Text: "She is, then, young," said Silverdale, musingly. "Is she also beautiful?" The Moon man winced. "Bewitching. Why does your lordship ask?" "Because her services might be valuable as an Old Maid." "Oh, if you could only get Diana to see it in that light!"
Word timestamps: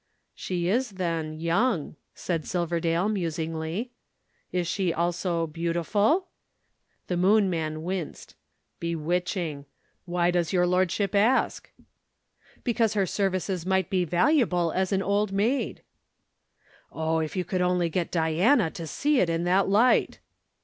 "She 0.33 0.67
is, 0.67 0.93
then, 0.93 1.39
young," 1.39 1.95
said 2.15 2.47
Silverdale, 2.47 3.07
musingly. 3.07 3.91
"Is 4.51 4.67
she 4.67 4.91
also 4.91 5.45
beautiful?" 5.45 6.29
The 7.05 7.15
Moon 7.17 7.51
man 7.51 7.83
winced. 7.83 8.33
"Bewitching. 8.79 9.65
Why 10.05 10.31
does 10.31 10.51
your 10.51 10.65
lordship 10.65 11.13
ask?" 11.13 11.71
"Because 12.63 12.95
her 12.95 13.05
services 13.05 13.63
might 13.63 13.91
be 13.91 14.03
valuable 14.03 14.71
as 14.71 14.91
an 14.91 15.03
Old 15.03 15.31
Maid." 15.31 15.83
"Oh, 16.91 17.19
if 17.19 17.35
you 17.35 17.45
could 17.45 17.61
only 17.61 17.87
get 17.87 18.09
Diana 18.09 18.71
to 18.71 18.87
see 18.87 19.19
it 19.19 19.29
in 19.29 19.43
that 19.43 19.69
light!" 19.69 20.17